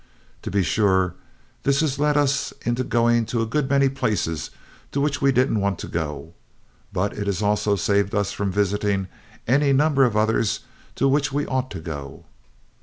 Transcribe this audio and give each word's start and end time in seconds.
To 0.41 0.49
be 0.49 0.63
sure 0.63 1.13
this 1.61 1.81
has 1.81 1.99
let 1.99 2.17
us 2.17 2.53
into 2.65 2.83
going 2.83 3.27
to 3.27 3.43
a 3.43 3.45
good 3.45 3.69
many 3.69 3.87
places 3.87 4.49
to 4.91 4.99
which 4.99 5.21
we 5.21 5.31
didn't 5.31 5.59
want 5.61 5.77
to 5.77 5.87
go, 5.87 6.33
but 6.91 7.15
it 7.15 7.27
has 7.27 7.43
also 7.43 7.75
saved 7.75 8.15
us 8.15 8.31
from 8.31 8.51
visiting 8.51 9.09
any 9.47 9.73
number 9.73 10.03
of 10.03 10.17
others 10.17 10.61
to 10.95 11.07
which 11.07 11.31
we 11.31 11.45
ought 11.45 11.69
to 11.69 11.79
go. 11.79 12.25